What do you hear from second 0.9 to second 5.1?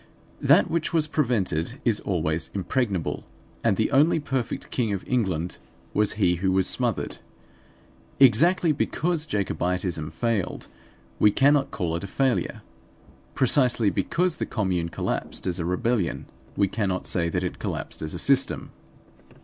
was prevented is always impregnable; and the only perfect King of